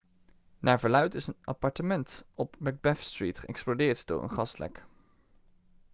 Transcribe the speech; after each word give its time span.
naar 0.59 0.79
verluidt 0.79 1.13
is 1.15 1.27
een 1.27 1.35
appartement 1.43 2.25
op 2.33 2.55
macbeth 2.59 2.97
street 2.97 3.39
geëxplodeerd 3.39 4.05
door 4.07 4.23
een 4.23 4.31
gaslek 4.31 4.85